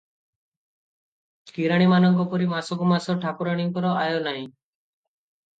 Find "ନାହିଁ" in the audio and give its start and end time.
4.31-4.43